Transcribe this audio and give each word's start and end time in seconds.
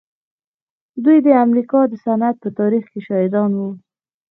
دوی 1.03 1.17
د 1.25 1.27
امريکا 1.45 1.81
د 1.87 1.93
صنعت 2.05 2.35
په 2.43 2.49
تاريخ 2.59 2.83
کې 2.91 2.99
شاهدان 3.07 3.51
وو. 3.57 3.69